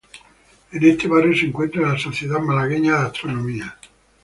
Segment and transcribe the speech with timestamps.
[0.71, 3.77] En este barrio se encuentra la Sociedad Malagueña de Astronomía.